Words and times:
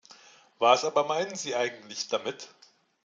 Was 0.57 0.83
aber 0.83 1.03
meinen 1.05 1.35
sie 1.35 1.55
eigentlich 1.55 2.07
damit? 2.07 2.47